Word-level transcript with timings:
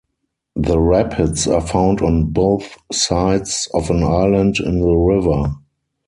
The 0.55 0.79
rapids 0.79 1.45
are 1.47 1.61
found 1.61 2.01
on 2.01 2.25
both 2.31 2.75
sides 2.91 3.69
of 3.71 3.91
an 3.91 4.01
island 4.01 4.55
in 4.57 4.79
the 4.79 4.95
river. 4.95 5.53